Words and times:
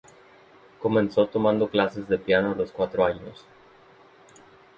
Comenzó 0.79 1.27
tomando 1.27 1.69
clases 1.69 2.09
de 2.09 2.17
piano 2.17 2.53
a 2.53 2.55
los 2.55 2.71
cuatro 2.71 3.05
años. 3.05 3.45